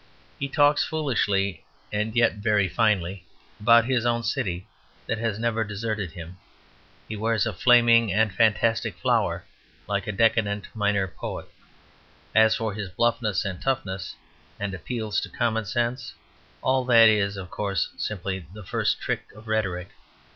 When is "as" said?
12.33-12.55